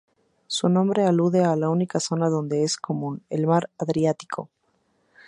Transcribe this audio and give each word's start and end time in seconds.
Su 0.47 0.67
nombre 0.67 1.03
alude 1.05 1.43
a 1.43 1.55
la 1.55 1.69
única 1.69 1.99
zona 1.99 2.27
donde 2.27 2.63
es 2.63 2.77
común, 2.77 3.21
el 3.29 3.45
mar 3.45 3.69
Adriático. 3.77 4.49